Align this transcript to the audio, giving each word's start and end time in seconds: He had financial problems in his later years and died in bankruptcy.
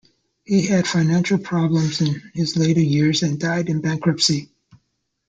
He 0.45 0.65
had 0.65 0.87
financial 0.87 1.37
problems 1.37 2.01
in 2.01 2.31
his 2.33 2.57
later 2.57 2.79
years 2.81 3.21
and 3.21 3.39
died 3.39 3.69
in 3.69 3.81
bankruptcy. 3.81 4.49